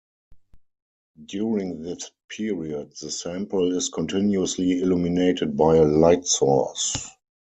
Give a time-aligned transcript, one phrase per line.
[1.27, 7.07] During this period, the sample is continuously illuminated by a light source.